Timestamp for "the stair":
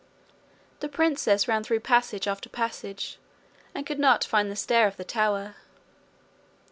4.49-4.87